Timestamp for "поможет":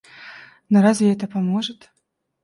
1.27-1.91